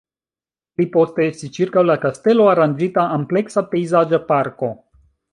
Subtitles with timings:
[0.77, 4.71] Pli poste estis ĉirkaŭ la kastelo aranĝita ampleksa pejzaĝa parko.